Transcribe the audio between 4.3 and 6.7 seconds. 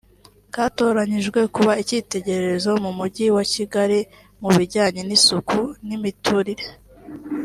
mu bijyanye n’isuku n’imiturire